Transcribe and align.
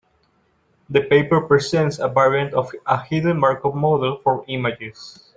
The 0.89 1.01
paper 1.03 1.41
presents 1.41 1.99
a 1.99 2.07
variant 2.07 2.55
of 2.55 2.71
a 2.87 3.03
hidden 3.03 3.39
Markov 3.39 3.75
model 3.75 4.17
for 4.23 4.43
images. 4.47 5.23